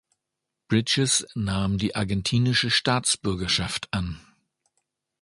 Bridges 0.67 1.27
nahm 1.35 1.77
die 1.77 1.95
argentinische 1.95 2.71
Staatsbürgerschaft 2.71 3.87
an. 3.93 4.19